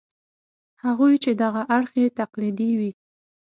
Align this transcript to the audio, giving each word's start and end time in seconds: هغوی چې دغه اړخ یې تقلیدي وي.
هغوی 0.83 1.13
چې 1.23 1.31
دغه 1.43 1.61
اړخ 1.75 1.91
یې 2.01 2.07
تقلیدي 2.19 2.71
وي. 2.79 2.91